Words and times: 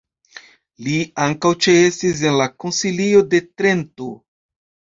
Li 0.85 0.95
ankaŭ 1.25 1.51
ĉeestis 1.67 2.25
en 2.31 2.39
la 2.41 2.49
Konsilio 2.65 3.23
de 3.35 3.45
Trento. 3.51 4.13